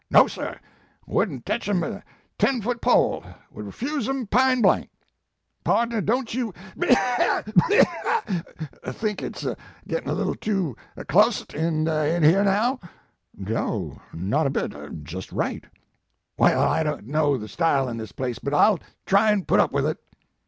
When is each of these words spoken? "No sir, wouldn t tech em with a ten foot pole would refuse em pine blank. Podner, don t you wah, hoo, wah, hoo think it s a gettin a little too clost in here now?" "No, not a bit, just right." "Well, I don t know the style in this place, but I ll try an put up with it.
"No 0.09 0.25
sir, 0.25 0.59
wouldn 1.05 1.41
t 1.41 1.43
tech 1.43 1.67
em 1.67 1.79
with 1.81 1.93
a 1.93 2.03
ten 2.39 2.59
foot 2.59 2.81
pole 2.81 3.23
would 3.51 3.67
refuse 3.67 4.09
em 4.09 4.25
pine 4.25 4.59
blank. 4.59 4.89
Podner, 5.63 6.01
don 6.01 6.25
t 6.25 6.39
you 6.39 6.53
wah, 6.75 6.87
hoo, 7.43 7.53
wah, 7.69 8.21
hoo 8.83 8.91
think 8.93 9.21
it 9.21 9.35
s 9.37 9.43
a 9.45 9.55
gettin 9.87 10.09
a 10.09 10.13
little 10.13 10.33
too 10.33 10.75
clost 11.07 11.53
in 11.53 11.85
here 12.23 12.43
now?" 12.43 12.79
"No, 13.37 14.01
not 14.11 14.47
a 14.47 14.49
bit, 14.49 15.03
just 15.03 15.31
right." 15.31 15.63
"Well, 16.35 16.59
I 16.59 16.81
don 16.81 17.03
t 17.03 17.11
know 17.11 17.37
the 17.37 17.47
style 17.47 17.87
in 17.87 17.97
this 17.97 18.11
place, 18.11 18.39
but 18.39 18.55
I 18.55 18.69
ll 18.71 18.79
try 19.05 19.29
an 19.29 19.45
put 19.45 19.59
up 19.59 19.71
with 19.71 19.85
it. 19.85 19.99